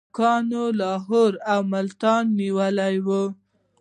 [0.15, 0.45] سیکهان
[0.79, 3.29] لاهور او ملتان نیولي ول.